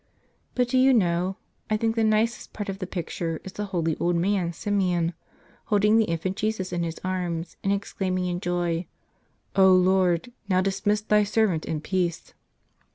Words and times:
But, 0.55 0.67
do 0.69 0.79
you 0.79 0.95
know, 0.95 1.37
I 1.69 1.77
think 1.77 1.95
the 1.95 2.03
nicest 2.03 2.53
part 2.53 2.69
of 2.69 2.79
the 2.79 2.87
picture 2.87 3.39
is 3.43 3.51
the 3.53 3.65
holy 3.65 3.95
old 3.99 4.15
man, 4.15 4.51
Simeon, 4.51 5.13
holding 5.65 5.97
the 5.99 6.05
Infant 6.05 6.37
Jesus 6.37 6.73
in 6.73 6.81
his 6.81 6.99
arms 7.03 7.55
and 7.63 7.71
ex¬ 7.71 7.95
claiming 7.95 8.25
in 8.27 8.39
joy: 8.39 8.87
"O 9.55 9.71
Lord, 9.71 10.31
now 10.49 10.59
dismiss 10.59 11.01
Thy 11.01 11.23
servant 11.23 11.65
in 11.65 11.81
peace." 11.81 12.33